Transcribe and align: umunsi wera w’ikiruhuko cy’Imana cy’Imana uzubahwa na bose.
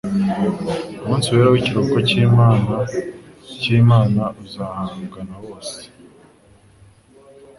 umunsi 1.03 1.27
wera 1.33 1.49
w’ikiruhuko 1.53 1.97
cy’Imana 2.09 2.73
cy’Imana 3.59 4.21
uzubahwa 4.41 5.19
na 5.29 5.37
bose. 5.45 5.79